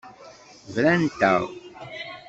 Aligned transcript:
Brant-aɣ. 0.73 1.41